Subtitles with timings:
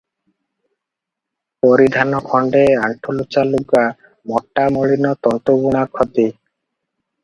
[1.65, 3.87] ପରିଧାନ ଖଣ୍ଡେ ଆଣ୍ଠୁଲୁଚା ଲୁଗା,
[4.33, 6.31] ମୋଟା ମଳିନ ତନ୍ତ ବୁଣା ଖଦି।